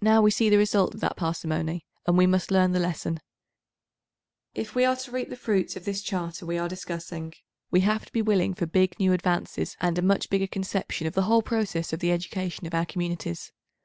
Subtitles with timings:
[0.00, 3.18] Now we see the result of that parsimony, and we must learn the lesson.
[4.54, 7.34] If we are to reap the fruits of this Charter we are discussing
[7.68, 11.14] we have to be willing for big new advances and a much bigger conception of
[11.14, 13.50] the 862 whole process of the education of our communities.